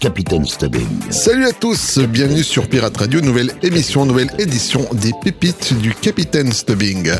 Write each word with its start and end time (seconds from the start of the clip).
Capitaine 0.00 0.46
Stubbing. 0.46 0.86
Salut 1.10 1.46
à 1.46 1.52
tous, 1.52 1.98
bienvenue 1.98 2.42
sur 2.42 2.68
Pirate 2.68 2.96
Radio, 2.96 3.20
nouvelle 3.20 3.52
émission, 3.62 4.06
nouvelle 4.06 4.30
édition 4.38 4.86
des 4.92 5.12
pépites 5.22 5.74
du 5.80 5.94
Capitaine 5.94 6.52
Stubbing. 6.52 7.10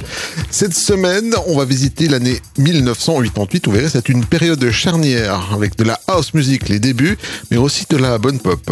Cette 0.51 0.75
semaine, 0.75 1.35
on 1.47 1.57
va 1.57 1.65
visiter 1.65 2.09
l'année 2.09 2.41
1988. 2.59 3.67
Vous 3.67 3.73
verrez, 3.73 3.89
c'est 3.89 4.09
une 4.09 4.25
période 4.25 4.71
charnière 4.71 5.53
avec 5.53 5.77
de 5.77 5.85
la 5.85 6.01
house 6.07 6.35
music, 6.35 6.69
les 6.69 6.79
débuts, 6.79 7.19
mais 7.51 7.57
aussi 7.57 7.87
de 7.89 7.97
la 7.97 8.19
bonne 8.19 8.39
pop. 8.39 8.71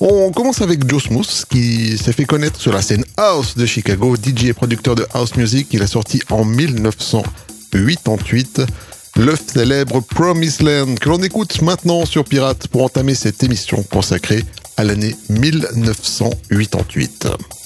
On 0.00 0.30
commence 0.30 0.62
avec 0.62 0.88
Joe 0.88 1.02
Smooth, 1.02 1.44
qui 1.50 1.98
s'est 1.98 2.12
fait 2.12 2.24
connaître 2.24 2.60
sur 2.60 2.72
la 2.72 2.82
scène 2.82 3.04
house 3.16 3.56
de 3.56 3.66
Chicago, 3.66 4.14
DJ 4.16 4.46
et 4.46 4.52
producteur 4.52 4.94
de 4.94 5.06
house 5.12 5.34
music. 5.36 5.68
Il 5.72 5.82
a 5.82 5.86
sorti 5.86 6.20
en 6.30 6.44
1988 6.44 8.58
le 9.18 9.36
célèbre 9.36 10.00
Promised 10.00 10.62
Land 10.62 10.94
que 10.94 11.08
l'on 11.08 11.20
écoute 11.22 11.60
maintenant 11.62 12.06
sur 12.06 12.24
Pirate 12.24 12.68
pour 12.68 12.84
entamer 12.84 13.14
cette 13.14 13.42
émission 13.42 13.82
consacrée 13.82 14.44
à 14.76 14.84
l'année 14.84 15.16
1988. 15.28 17.57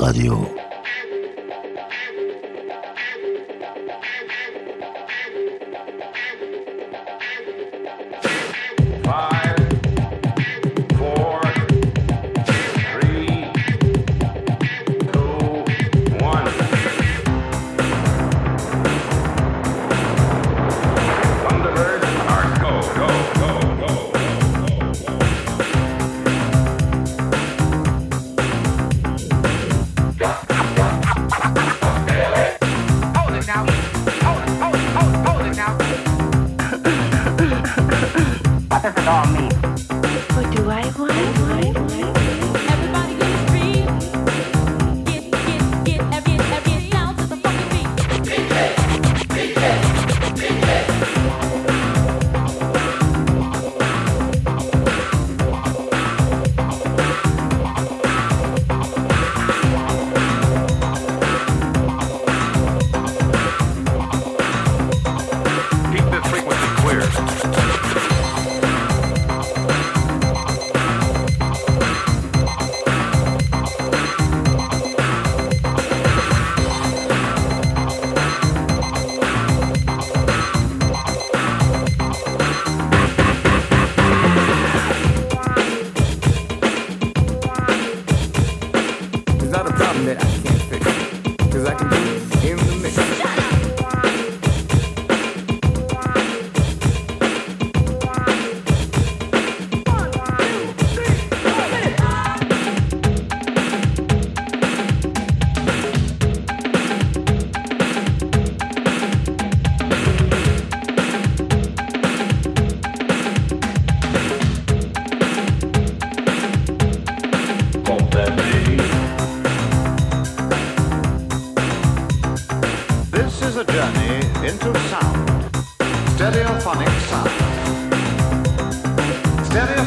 Radio. 0.00 0.59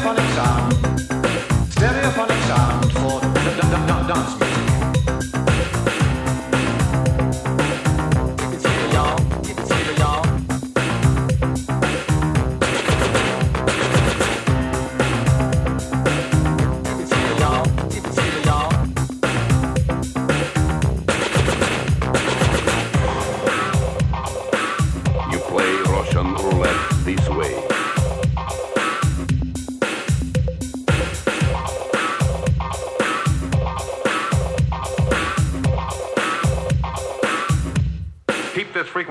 van 0.04 0.16
het 0.16 0.34
zaal. 0.34 0.53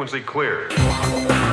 Frequency 0.05 0.25
clear. 0.25 1.52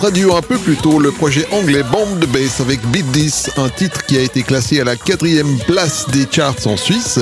Radio 0.00 0.34
un 0.34 0.40
peu 0.40 0.56
plus 0.56 0.76
tôt, 0.76 0.98
le 0.98 1.10
projet 1.10 1.46
anglais 1.52 1.82
Bomb 1.82 2.18
the 2.20 2.26
Bass 2.26 2.60
avec 2.60 2.80
Beat 2.90 3.12
This, 3.12 3.50
un 3.58 3.68
titre 3.68 4.06
qui 4.06 4.16
a 4.16 4.22
été 4.22 4.42
classé 4.42 4.80
à 4.80 4.84
la 4.84 4.96
quatrième 4.96 5.58
place 5.66 6.06
des 6.08 6.26
charts 6.30 6.66
en 6.66 6.78
Suisse. 6.78 7.18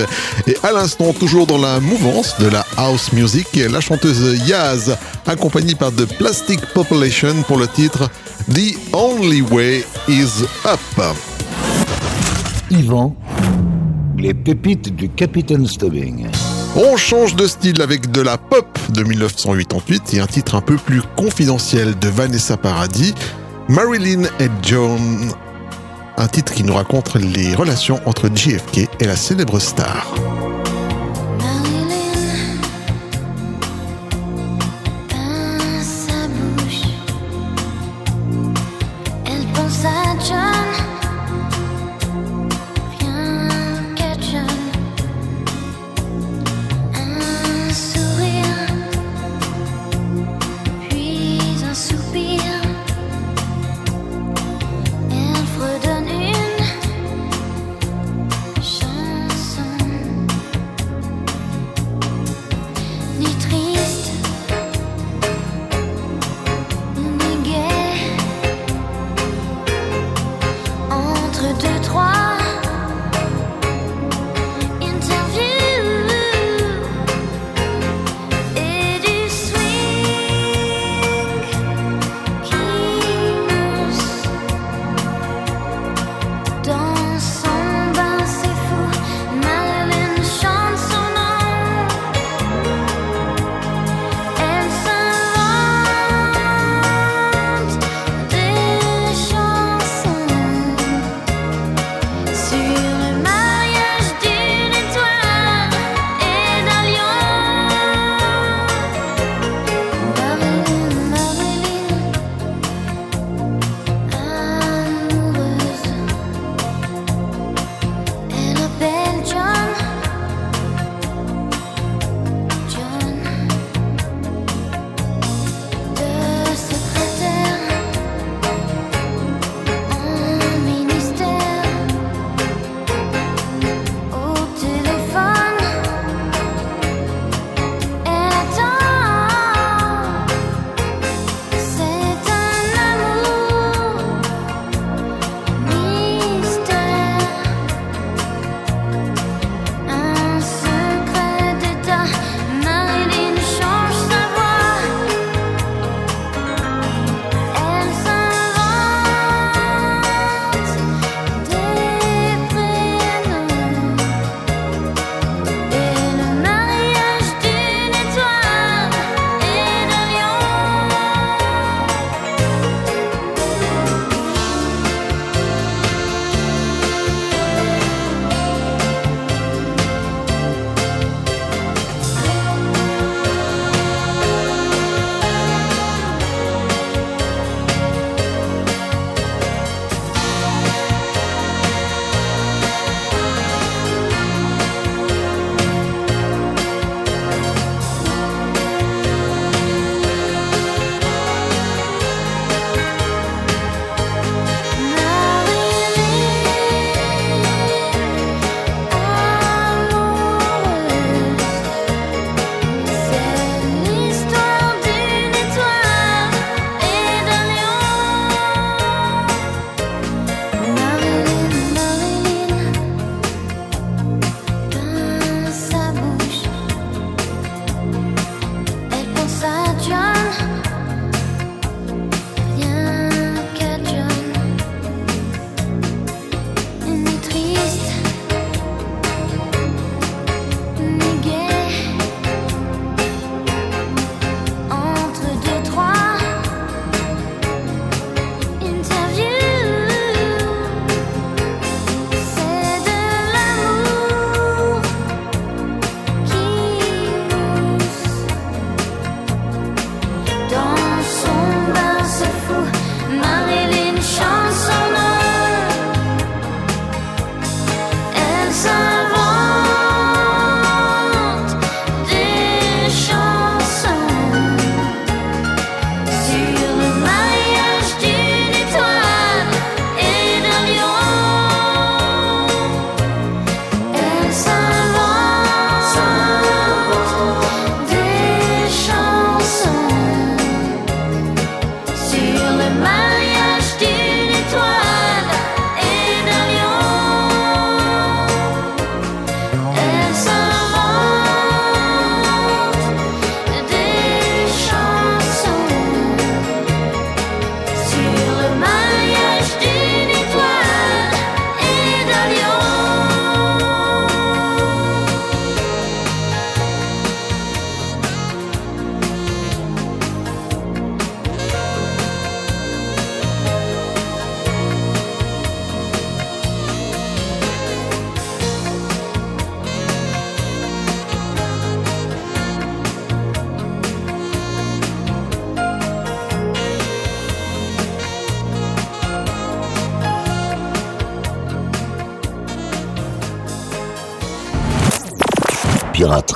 Et 0.46 0.56
à 0.62 0.70
l'instant, 0.70 1.12
toujours 1.12 1.48
dans 1.48 1.58
la 1.58 1.80
mouvance 1.80 2.38
de 2.38 2.46
la 2.46 2.64
house 2.76 3.12
music, 3.12 3.48
la 3.54 3.80
chanteuse 3.80 4.40
Yaz, 4.46 4.96
accompagnée 5.26 5.74
par 5.74 5.90
The 5.90 6.06
Plastic 6.18 6.60
Population 6.72 7.42
pour 7.48 7.58
le 7.58 7.66
titre 7.66 8.08
The 8.52 8.76
Only 8.92 9.42
Way 9.42 9.84
Is 10.06 10.44
Up. 10.64 11.16
Yvan, 12.70 13.16
les 14.16 14.34
pépites 14.34 14.94
du 14.94 15.08
Capitaine 15.08 15.66
Stubbing. 15.66 16.28
On 16.76 16.96
change 16.96 17.34
de 17.34 17.46
style 17.46 17.82
avec 17.82 18.12
de 18.12 18.20
la 18.20 18.38
pop 18.38 18.78
de 18.90 19.02
1988 19.02 20.14
et 20.14 20.20
un 20.20 20.26
titre 20.26 20.54
un 20.54 20.60
peu 20.60 20.76
plus 20.76 21.02
confidentiel 21.18 21.98
de 21.98 22.08
Vanessa 22.08 22.56
Paradis, 22.56 23.12
Marilyn 23.68 24.22
et 24.38 24.48
John. 24.62 25.32
Un 26.16 26.28
titre 26.28 26.54
qui 26.54 26.62
nous 26.62 26.74
raconte 26.74 27.16
les 27.16 27.56
relations 27.56 28.00
entre 28.06 28.28
JFK 28.32 28.88
et 29.00 29.04
la 29.04 29.16
célèbre 29.16 29.58
star. 29.58 30.14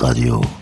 Radio. 0.03 0.62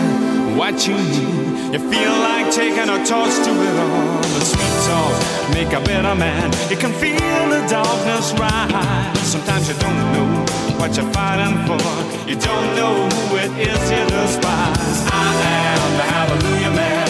what 0.57 0.87
you 0.87 0.95
need, 0.95 1.73
you 1.73 1.79
feel 1.91 2.15
like 2.27 2.51
taking 2.51 2.89
a 2.89 2.99
toss 3.05 3.37
to 3.45 3.51
it 3.51 3.75
all. 3.79 4.21
The 4.21 4.45
sweet 4.45 4.75
talk 4.87 5.15
make 5.53 5.71
a 5.73 5.81
better 5.81 6.15
man. 6.15 6.51
You 6.69 6.77
can 6.77 6.93
feel 6.93 7.41
the 7.49 7.61
darkness 7.69 8.33
rise. 8.39 9.19
Sometimes 9.19 9.67
you 9.69 9.75
don't 9.75 9.99
know 10.13 10.45
what 10.79 10.95
you're 10.97 11.11
fighting 11.11 11.55
for. 11.67 11.81
You 12.29 12.35
don't 12.35 12.69
know 12.75 12.95
who 13.27 13.37
it 13.37 13.51
is 13.59 13.81
you 13.91 14.03
despise. 14.09 14.99
I 15.11 15.29
am 15.75 15.89
the 15.99 16.07
Hallelujah 16.15 16.73
Man. 16.75 17.09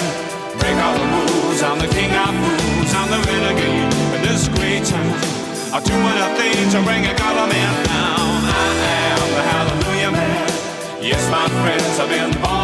Break 0.60 0.78
all 0.86 0.96
the 0.98 1.08
rules. 1.16 1.62
I'm 1.64 1.80
the 1.80 1.88
King 1.88 2.12
of 2.12 2.34
Fools. 2.42 2.92
I'm 2.94 3.10
the 3.10 3.22
renegade 3.30 3.94
in 4.16 4.22
this 4.28 4.48
great 4.50 4.84
town. 4.86 5.42
I'm 5.74 5.84
doing 5.84 6.18
a 6.28 6.30
thing 6.36 6.70
to 6.76 6.80
bring 6.84 7.06
a 7.06 7.16
government 7.18 7.76
down. 7.88 8.44
I 8.44 8.68
am 9.16 9.28
the 9.38 9.44
hallelujah 9.54 10.12
man. 10.12 10.48
Yes, 11.02 11.24
my 11.32 11.48
friends, 11.64 11.98
I've 11.98 12.10
been 12.10 12.42
born 12.42 12.61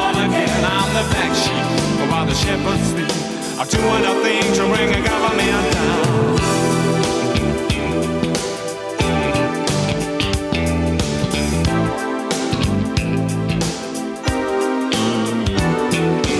the 0.98 1.04
black 1.14 1.34
sheep 1.36 2.10
while 2.10 2.26
the 2.26 2.34
shepherds 2.34 2.82
sleep. 2.90 3.12
I'm 3.60 3.68
doing 3.68 4.04
a 4.04 4.16
thing 4.24 4.42
to 4.58 4.64
bring 4.74 4.90
a 4.90 5.02
government 5.06 5.64
down. 5.74 6.06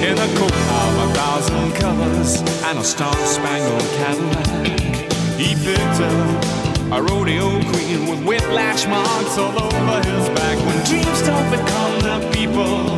In 0.08 0.16
the 0.16 0.30
coat 0.40 0.58
of 0.82 0.92
a 1.06 1.08
thousand 1.14 1.68
colors 1.76 2.42
and 2.68 2.80
a 2.80 2.84
star-spangled 2.84 3.88
Cadillac. 4.00 4.48
He 5.38 5.54
picked 5.54 6.02
up 6.02 6.98
a 6.98 7.00
rodeo 7.04 7.62
queen 7.70 8.08
with 8.10 8.26
whiplash 8.26 8.88
marks 8.88 9.38
all 9.38 9.56
over 9.62 9.98
his 10.10 10.30
back. 10.30 10.58
When 10.66 10.84
dreams 10.86 11.22
don't 11.22 11.48
become 11.52 12.00
the 12.00 12.18
people, 12.34 12.98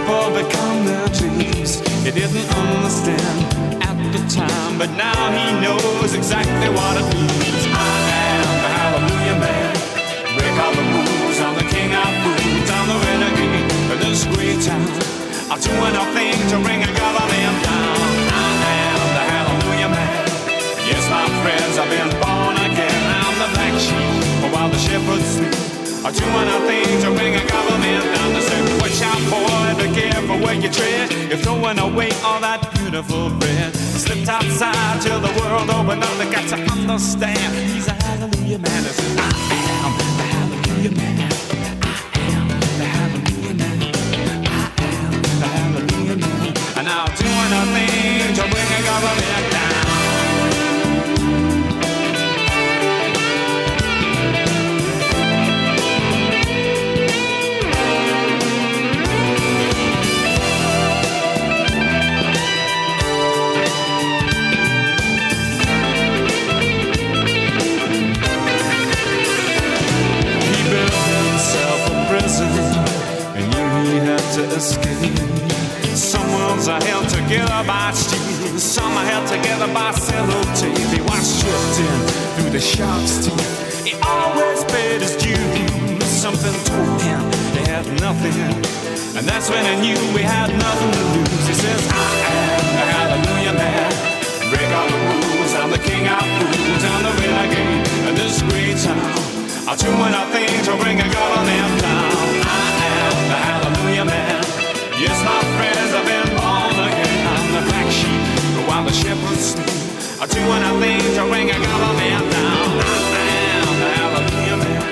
people 0.00 0.30
become 0.32 0.84
their 0.84 1.08
dreams. 1.08 1.80
He 2.04 2.10
didn't 2.10 2.48
understand 2.56 3.82
at 3.82 3.96
the 4.12 4.22
time, 4.28 4.78
but 4.78 4.90
now 4.96 5.20
he 5.36 5.60
knows 5.60 6.14
exactly 6.14 6.68
what 6.72 6.94
it 6.96 7.06
means. 7.14 7.64
I 7.68 7.96
am 8.32 8.50
the 8.64 8.70
Hallelujah 8.78 9.38
Man. 9.44 9.70
Break 10.36 10.56
all 10.64 10.74
the 10.74 10.86
rules. 10.94 11.36
I'm 11.44 11.54
the 11.60 11.68
king 11.68 11.90
of 11.92 12.10
fools. 12.22 12.68
I'm 12.76 12.86
the 12.92 12.98
renegade 13.06 13.92
of 13.92 13.98
this 14.00 14.24
great 14.32 14.60
town. 14.64 14.88
I'm 15.50 15.60
doing 15.60 15.94
a 15.94 16.04
thing 16.16 16.36
to 16.52 16.56
bring 16.64 16.80
a 16.82 16.92
government 16.96 17.56
down. 17.64 18.00
I 18.32 18.72
am 18.92 19.06
the 19.16 19.24
Hallelujah 19.32 19.90
Man. 19.96 20.12
Yes, 20.88 21.04
my 21.10 21.26
friends, 21.42 21.74
I've 21.76 21.90
been 21.92 22.10
born 22.22 22.56
again. 22.68 23.02
I'm 23.20 23.34
the 23.42 23.48
black 23.54 23.74
sheep 23.78 24.52
while 24.52 24.68
the 24.68 24.78
shepherds 24.78 25.28
sleep. 25.36 25.79
I'm 26.02 26.12
doing 26.14 26.48
a 26.48 26.58
thing 26.66 27.00
to 27.02 27.10
bring 27.12 27.34
a 27.36 27.44
government 27.46 28.04
down. 28.14 28.32
To 28.34 28.40
say, 28.40 28.60
watch 28.80 29.02
out, 29.02 29.20
boy, 29.28 29.82
be 29.82 30.00
careful 30.00 30.38
where 30.38 30.54
you 30.54 30.70
tread. 30.70 31.12
You're 31.28 31.38
throwing 31.38 31.78
away 31.78 32.10
all 32.24 32.40
that 32.40 32.60
beautiful 32.74 33.30
bread. 33.38 33.74
Slipped 33.74 34.28
outside 34.28 35.02
till 35.02 35.20
the 35.20 35.32
world 35.40 35.68
opened 35.68 36.02
up. 36.02 36.16
They 36.18 36.30
got 36.30 36.48
to 36.48 36.56
understand. 36.72 37.54
He's 37.70 37.88
a 37.88 37.92
Hallelujah 37.92 38.58
Man. 38.58 38.82
The 38.82 38.92
man 39.02 39.18
i 39.20 39.84
am 39.84 39.92
the 40.08 40.24
Hallelujah 40.24 40.96
Man. 40.96 41.30
nothing 47.50 48.34
to 48.34 48.42
bring 48.48 48.70
a 48.78 48.82
government 48.86 49.49
Some 76.60 76.76
are 76.76 76.84
held 76.84 77.08
together 77.08 77.64
by 77.66 77.90
steel, 77.92 78.58
some 78.58 78.92
are 78.92 79.04
held 79.06 79.26
together 79.26 79.66
by 79.72 79.92
sellotape. 79.92 80.92
He 80.92 81.00
was 81.00 81.24
shipped 81.40 81.80
in 81.80 81.98
through 82.36 82.50
the 82.50 82.60
shark's 82.60 83.24
teeth. 83.24 83.86
He 83.86 83.96
always 84.04 84.62
paid 84.64 85.00
his 85.00 85.16
dues. 85.16 86.04
Something 86.04 86.52
told 86.68 87.00
him 87.00 87.24
they 87.56 87.64
had 87.64 87.88
nothing, 88.04 88.36
and 89.16 89.24
that's 89.24 89.48
when 89.48 89.64
he 89.64 89.74
knew 89.80 90.00
we 90.12 90.20
had 90.20 90.52
nothing 90.52 90.92
to 90.92 91.04
lose. 91.16 91.46
He 91.48 91.54
says, 91.54 91.80
I 91.88 92.12
am 92.28 92.64
the 92.76 92.86
Hallelujah 92.92 93.54
Man. 93.56 93.90
Break 94.52 94.68
all 94.76 94.88
the 94.92 95.00
rules. 95.00 95.54
I'm 95.56 95.70
the 95.72 95.80
king 95.80 96.04
of 96.12 96.20
fools. 96.20 96.84
I'm 96.84 97.02
the 97.08 97.12
renegade 97.24 97.88
in 98.04 98.14
this 98.20 98.42
great 98.52 98.76
town. 98.84 99.00
I'll 99.64 99.80
do 99.80 99.88
anything 99.88 100.60
to 100.68 100.76
bring 100.76 101.00
a 101.00 101.08
government 101.08 101.72
down. 101.80 102.20
I 102.44 102.68
am 103.00 103.16
the 103.32 103.38
Hallelujah 103.48 104.04
Man. 104.04 104.44
Yes, 105.00 105.16
my 105.24 105.40
friends, 105.56 105.94
I've 105.96 106.04
been 106.04 106.19
the 108.90 108.96
shepherds 108.96 109.54
sleep. 109.54 109.70
I 110.18 110.26
do 110.26 110.40
anything 110.42 111.14
to 111.14 111.22
bring 111.30 111.46
a 111.46 111.58
government 111.62 112.26
down. 112.34 112.70
I 112.82 113.28
am 113.62 113.70
the 113.78 113.90
hallelujah 113.98 114.58
man. 114.62 114.82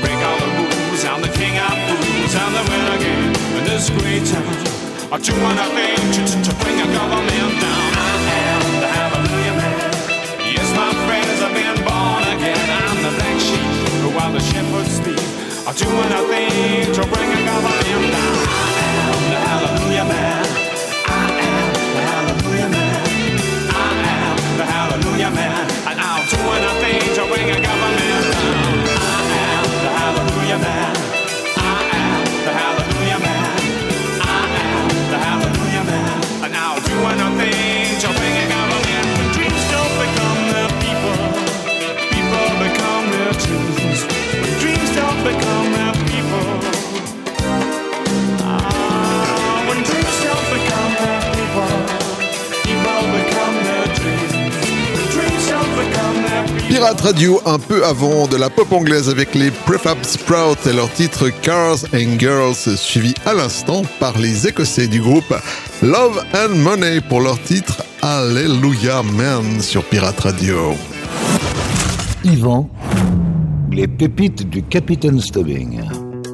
Break 0.00 0.20
all 0.24 0.38
the 0.40 0.48
rules. 0.56 1.04
I'm 1.04 1.20
the 1.20 1.32
king 1.36 1.52
of 1.60 1.76
fools. 1.84 2.32
I'm 2.32 2.52
the 2.56 2.64
renegade 2.64 3.36
in 3.60 3.62
this 3.68 3.92
great 3.92 4.24
town. 4.24 4.56
I 5.12 5.20
do 5.20 5.36
anything 5.36 6.00
to, 6.16 6.22
to, 6.32 6.36
to 6.48 6.52
bring 6.64 6.80
a 6.80 6.88
government 6.96 7.52
down. 7.60 7.88
I 8.00 8.40
am 8.56 8.64
the 8.80 8.88
hallelujah 8.96 9.54
man. 9.60 9.76
Yes, 10.56 10.68
my 10.72 10.90
friends, 11.04 11.36
I've 11.44 11.52
been 11.52 11.76
born 11.84 12.24
again. 12.32 12.66
I'm 12.72 12.98
the 13.04 13.12
black 13.20 13.36
sheep, 13.36 14.16
while 14.16 14.32
the 14.32 14.40
shepherds 14.40 14.96
sleep. 14.96 15.20
I 15.68 15.72
do 15.76 15.88
anything 16.08 16.88
to 16.96 17.02
bring 17.12 17.30
a 17.36 17.40
government 17.44 18.12
down 18.16 18.65
Radio 57.06 57.40
un 57.46 57.60
peu 57.60 57.84
avant 57.84 58.26
de 58.26 58.36
la 58.36 58.50
pop 58.50 58.72
anglaise 58.72 59.08
avec 59.08 59.36
les 59.36 59.52
Prefab 59.52 60.02
Sprouts 60.02 60.68
et 60.68 60.72
leur 60.72 60.92
titre 60.92 61.28
Cars 61.40 61.84
and 61.94 62.18
Girls 62.18 62.56
suivi 62.76 63.14
à 63.24 63.32
l'instant 63.32 63.82
par 64.00 64.18
les 64.18 64.48
Écossais 64.48 64.88
du 64.88 65.00
groupe 65.00 65.32
Love 65.82 66.20
and 66.34 66.56
Money 66.56 67.00
pour 67.08 67.20
leur 67.20 67.40
titre 67.40 67.80
Hallelujah 68.02 69.04
Man 69.04 69.60
sur 69.60 69.84
Pirate 69.84 70.18
Radio. 70.18 70.74
Yvan, 72.24 72.68
les 73.70 73.86
pépites 73.86 74.50
du 74.50 74.64
Capitaine 74.64 75.20
Stubbing. 75.20 75.82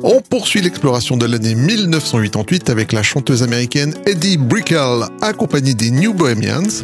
On 0.03 0.23
poursuit 0.23 0.63
l'exploration 0.63 1.19
de 1.19 1.27
l'année 1.27 1.55
1988 1.55 2.71
avec 2.71 2.93
la 2.93 3.03
chanteuse 3.03 3.43
américaine 3.43 3.93
Eddie 4.07 4.39
Brickell, 4.39 5.05
accompagnée 5.21 5.75
des 5.75 5.91
New 5.91 6.15
Bohemians, 6.15 6.83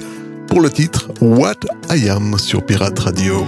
pour 0.49 0.61
le 0.61 0.71
titre 0.71 1.09
What 1.21 1.61
I 1.91 2.09
Am 2.09 2.39
sur 2.39 2.65
Pirate 2.65 2.99
Radio. 2.99 3.47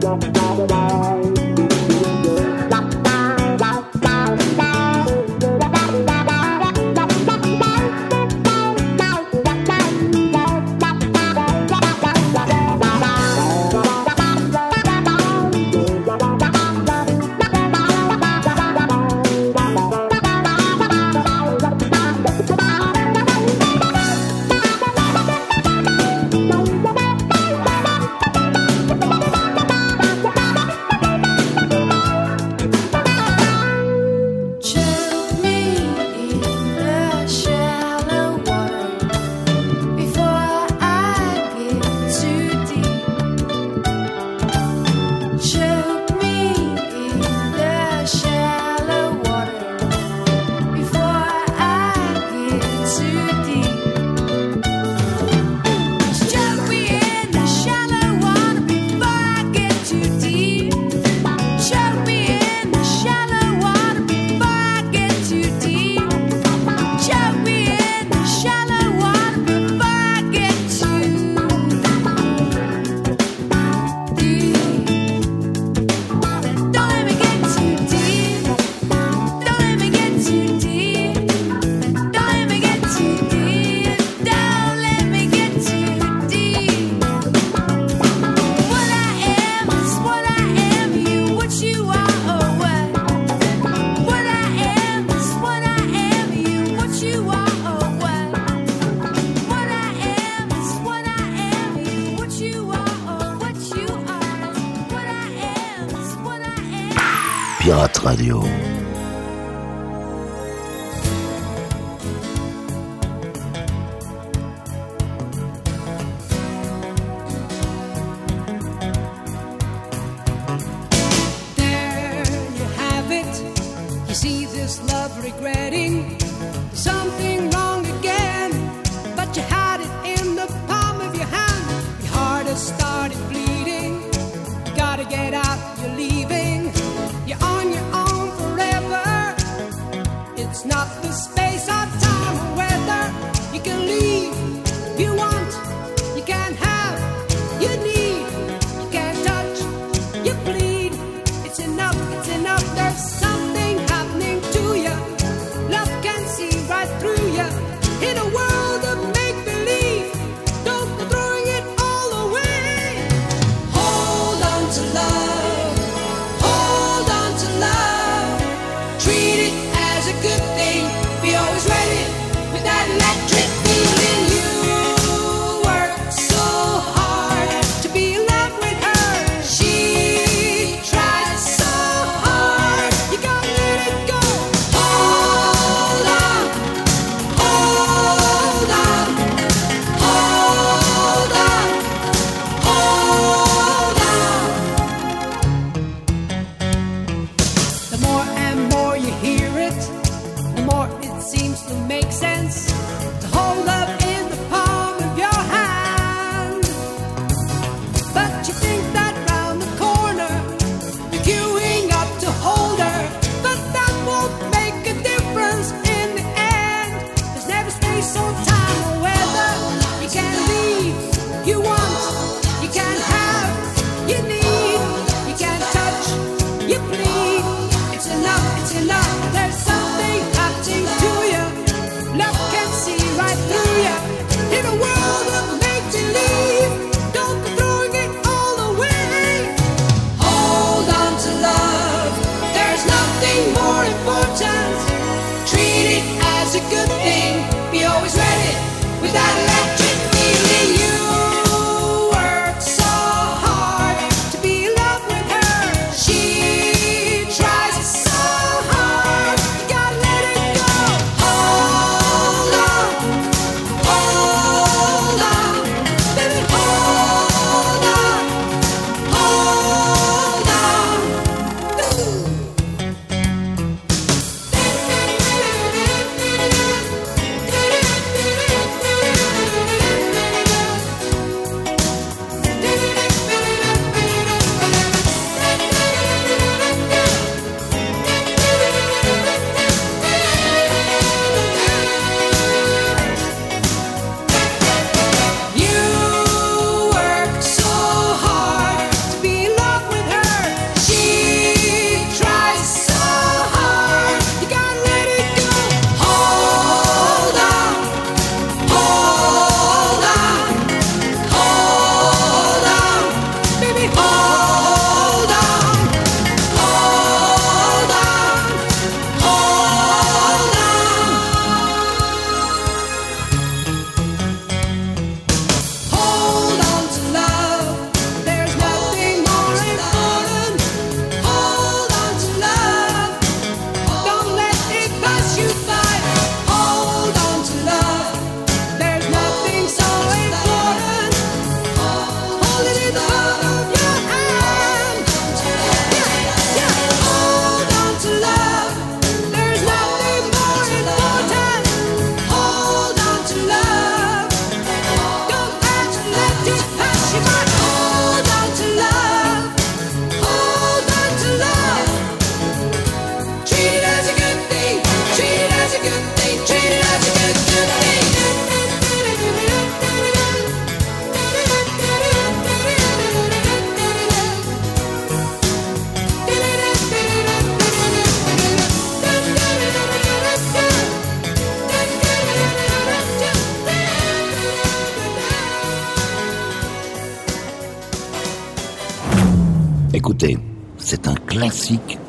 da 0.00 0.16
da 0.16 0.56
da 0.56 0.66
da 0.66 1.17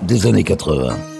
des 0.09 0.25
années 0.25 0.43
80. 0.43 1.18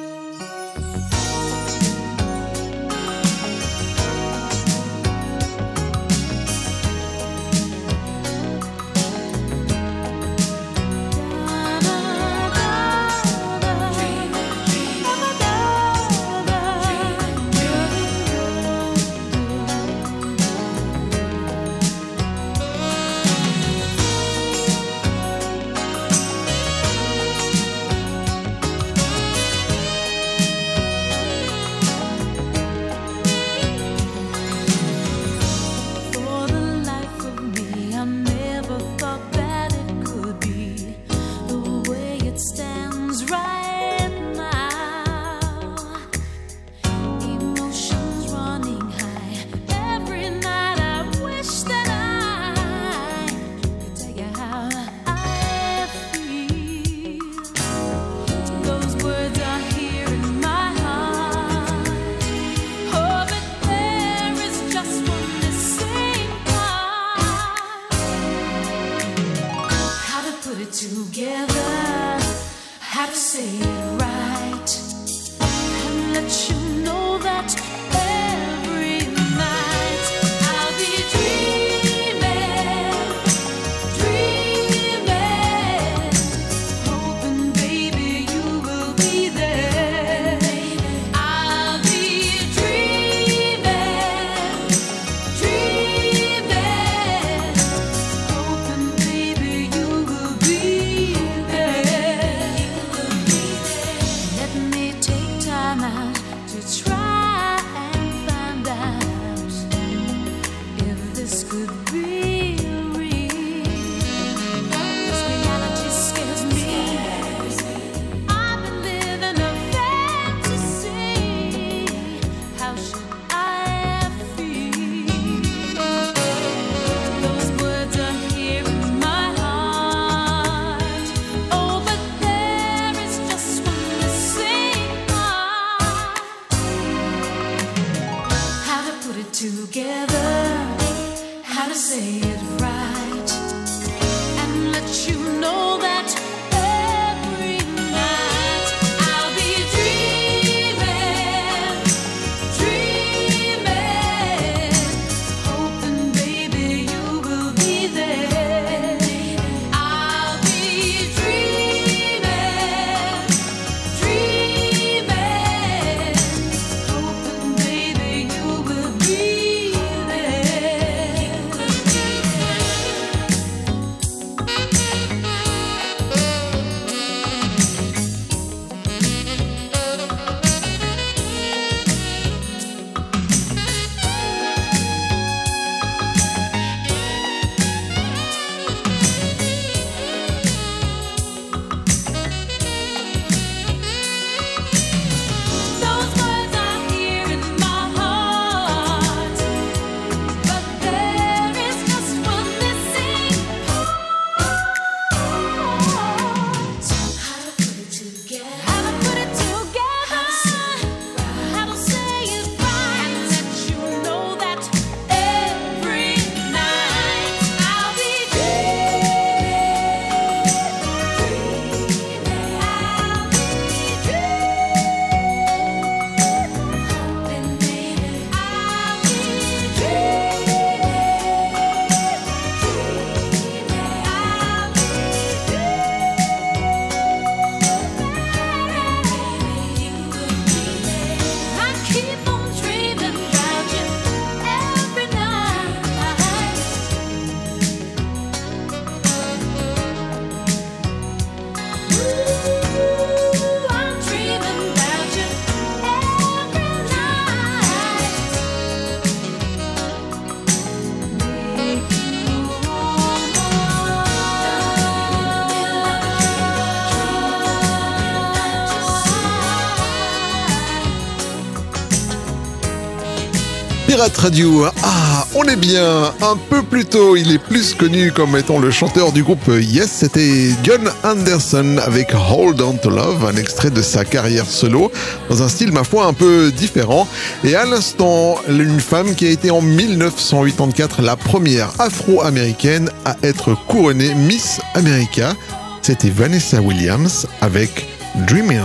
Radio. 273.99 274.65
Ah, 274.81 275.25
on 275.35 275.43
est 275.43 275.57
bien. 275.57 276.13
Un 276.21 276.37
peu 276.49 276.63
plus 276.63 276.85
tôt, 276.85 277.17
il 277.17 277.33
est 277.33 277.37
plus 277.37 277.73
connu 277.73 278.13
comme 278.13 278.37
étant 278.37 278.57
le 278.57 278.71
chanteur 278.71 279.11
du 279.11 279.23
groupe 279.23 279.49
Yes. 279.49 279.91
C'était 279.91 280.51
John 280.63 280.89
Anderson 281.03 281.75
avec 281.85 282.13
Hold 282.13 282.61
On 282.61 282.75
to 282.75 282.89
Love, 282.89 283.25
un 283.25 283.35
extrait 283.35 283.69
de 283.69 283.81
sa 283.81 284.05
carrière 284.05 284.45
solo, 284.45 284.89
dans 285.29 285.43
un 285.43 285.49
style, 285.49 285.73
ma 285.73 285.83
foi, 285.83 286.05
un 286.05 286.13
peu 286.13 286.49
différent. 286.49 287.09
Et 287.43 287.55
à 287.55 287.65
l'instant, 287.65 288.37
une 288.47 288.79
femme 288.79 289.15
qui 289.15 289.27
a 289.27 289.31
été 289.31 289.51
en 289.51 289.61
1984 289.61 291.01
la 291.01 291.17
première 291.17 291.69
afro-américaine 291.77 292.89
à 293.03 293.17
être 293.21 293.53
couronnée 293.67 294.15
Miss 294.15 294.61
America. 294.75 295.33
C'était 295.81 296.09
Vanessa 296.09 296.61
Williams 296.61 297.27
avec 297.41 297.85
Dreaming. 298.27 298.61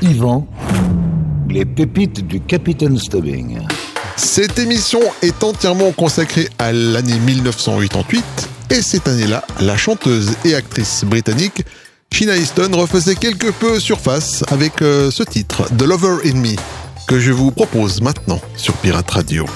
Yvan 0.00 0.46
les 1.56 1.64
pépites 1.64 2.26
du 2.26 2.38
Capitaine 2.38 2.98
Stubbing. 2.98 3.60
Cette 4.14 4.58
émission 4.58 5.00
est 5.22 5.42
entièrement 5.42 5.90
consacrée 5.90 6.50
à 6.58 6.70
l'année 6.70 7.18
1988 7.18 8.22
et 8.72 8.82
cette 8.82 9.08
année-là, 9.08 9.42
la 9.62 9.74
chanteuse 9.78 10.32
et 10.44 10.54
actrice 10.54 11.04
britannique 11.04 11.64
Sheena 12.12 12.36
Easton 12.36 12.70
refaisait 12.74 13.14
quelque 13.14 13.50
peu 13.50 13.80
surface 13.80 14.44
avec 14.48 14.82
euh, 14.82 15.10
ce 15.10 15.22
titre, 15.22 15.66
The 15.78 15.82
Lover 15.82 16.28
in 16.28 16.34
Me, 16.34 16.56
que 17.06 17.18
je 17.18 17.32
vous 17.32 17.50
propose 17.50 18.02
maintenant 18.02 18.40
sur 18.56 18.74
Pirate 18.74 19.10
Radio. 19.10 19.46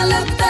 I 0.00 0.06
love 0.06 0.38
that. 0.38 0.49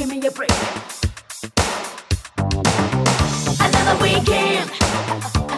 Give 0.00 0.08
me 0.08 0.26
a 0.26 0.30
break. 0.30 0.50
Another 3.60 4.02
weekend. 4.02 5.49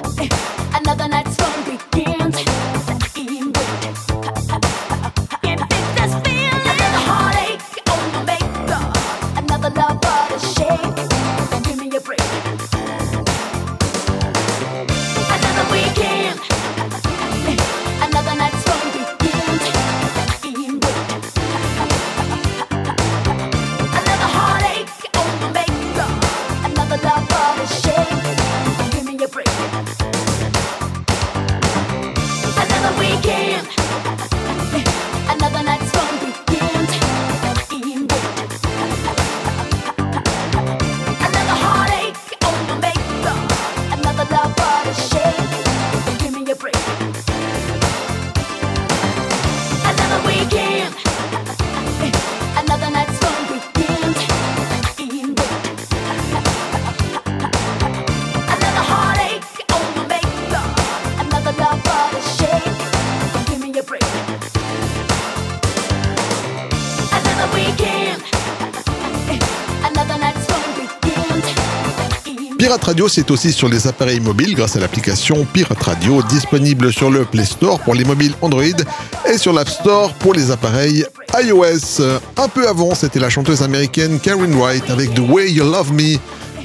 Radio, 72.93 73.09
c'est 73.09 73.31
aussi 73.31 73.55
sur 73.55 73.71
les 73.71 73.87
appareils 73.87 74.21
mobiles 74.21 74.55
grâce 74.55 74.77
à 74.77 74.79
l'application 74.79 75.47
Pirate 75.51 75.83
Radio 75.83 76.23
disponible 76.25 76.93
sur 76.93 77.11
le 77.11 77.25
Play 77.25 77.47
Store 77.47 77.81
pour 77.81 77.95
les 77.95 78.05
mobiles 78.05 78.35
Android 78.43 78.63
et 78.63 79.39
sur 79.39 79.55
l'App 79.55 79.71
Store 79.71 80.13
pour 80.17 80.35
les 80.35 80.51
appareils 80.51 81.07
iOS. 81.43 82.03
Un 82.37 82.49
peu 82.49 82.69
avant, 82.69 82.95
c'était 82.95 83.19
la 83.19 83.31
chanteuse 83.31 83.63
américaine 83.63 84.21
Karen 84.21 84.55
White 84.55 84.91
avec 84.91 85.15
The 85.15 85.21
Way 85.21 85.53
You 85.53 85.65
Love 85.65 85.91
Me, 85.95 86.19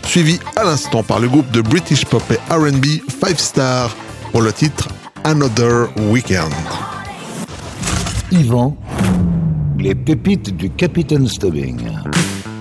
suivi 0.06 0.38
à 0.58 0.66
l'instant 0.66 1.02
par 1.02 1.22
le 1.22 1.30
groupe 1.30 1.50
de 1.52 1.62
British 1.62 2.04
Pop 2.04 2.24
et 2.30 2.54
RB 2.54 2.86
Five 3.24 3.40
Star 3.40 3.96
pour 4.34 4.42
le 4.42 4.52
titre 4.52 4.90
Another 5.24 5.88
Weekend. 6.10 6.52
Yvan, 8.34 8.76
les 9.80 9.96
pépites 9.96 10.58
du 10.58 10.72
Capitaine 10.72 11.26
Stubbing. 11.30 11.87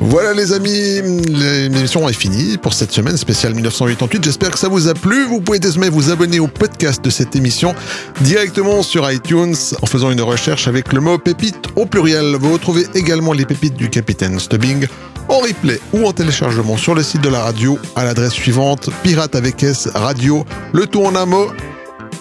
Voilà 0.09 0.35
les 0.35 0.53
amis, 0.53 1.03
l'émission 1.27 2.09
est 2.09 2.13
finie 2.13 2.59
pour 2.59 2.75
cette 2.75 2.93
semaine 2.93 3.17
spéciale 3.17 3.55
1988. 3.55 4.23
J'espère 4.23 4.53
que 4.53 4.59
ça 4.59 4.69
vous 4.69 4.87
a 4.87 4.95
plu. 4.95 5.25
Vous 5.25 5.41
pouvez 5.41 5.59
désormais 5.59 5.89
vous 5.89 6.13
abonner 6.13 6.39
au 6.39 6.47
podcast 6.47 7.05
de 7.05 7.11
cette 7.11 7.35
émission 7.35 7.75
directement 8.21 8.85
sur 8.85 9.11
iTunes 9.11 9.57
en 9.83 9.87
faisant 9.87 10.13
une 10.13 10.23
recherche 10.23 10.69
avec 10.69 10.93
le 10.93 11.01
mot 11.01 11.19
pépite 11.19 11.67
au 11.75 11.87
pluriel. 11.87 12.37
Vous 12.39 12.53
retrouvez 12.53 12.87
également 12.95 13.33
les 13.33 13.47
pépites 13.47 13.75
du 13.75 13.91
capitaine 13.91 14.39
Stubbing 14.39 14.87
en 15.29 15.41
replay 15.41 15.81
ou 15.93 16.07
en 16.07 16.13
téléchargement 16.13 16.77
sur 16.77 16.95
le 16.95 17.03
site 17.03 17.23
de 17.23 17.29
la 17.29 17.41
radio 17.41 17.77
à 17.97 18.05
l'adresse 18.05 18.35
suivante 18.35 18.91
pirate 19.03 19.35
avec 19.35 19.61
S 19.65 19.89
radio, 19.93 20.47
le 20.73 20.87
tout 20.87 21.05
en 21.05 21.17
un 21.17 21.27
mot. 21.27 21.49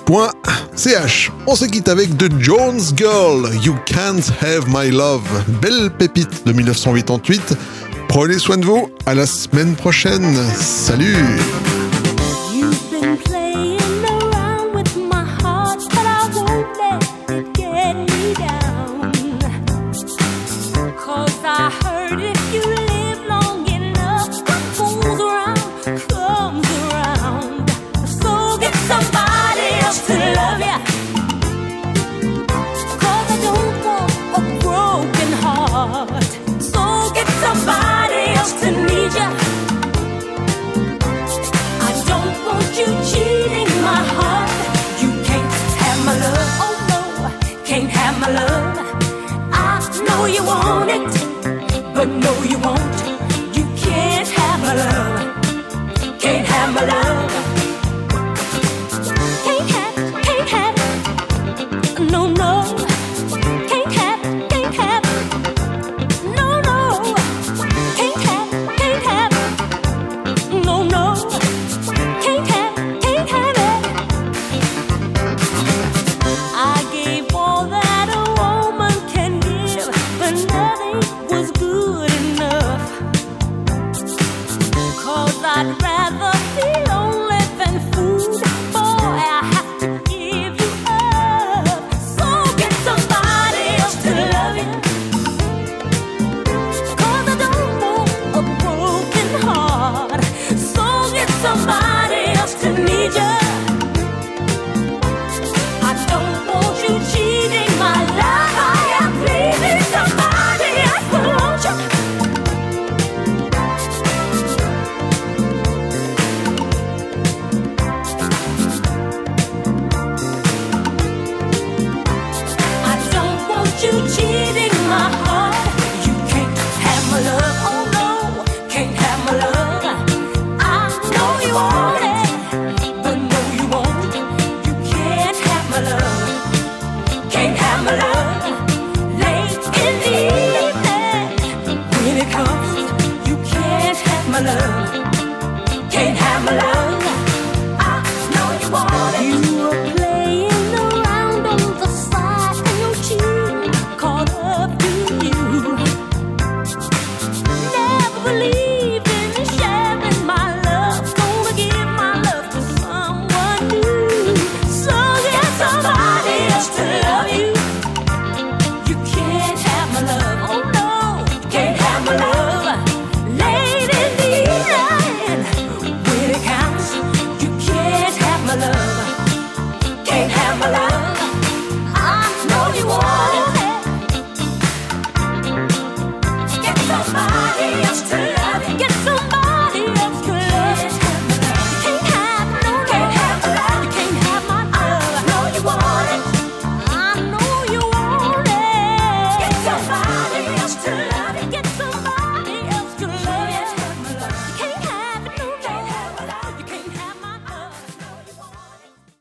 .ch. 0.06 1.32
On 1.48 1.56
se 1.56 1.66
quitte 1.66 1.90
avec 1.90 2.18
The 2.18 2.32
Jones 2.40 2.82
Girl, 2.96 3.50
You 3.64 3.76
Can't 3.86 4.32
Have 4.42 4.66
My 4.68 4.92
Love. 4.92 5.24
Belle 5.62 5.92
pépite 5.92 6.46
de 6.46 6.54
1988. 6.54 7.58
Prenez 8.08 8.40
soin 8.40 8.58
de 8.58 8.66
vous. 8.66 8.90
À 9.06 9.16
la 9.16 9.26
semaine 9.26 9.76
prochaine. 9.76 10.36
Salut. 10.56 11.18